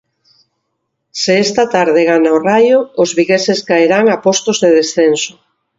[1.21, 5.33] Se esta tarde gana o Raio, os vigueses caerán a postos de descenso.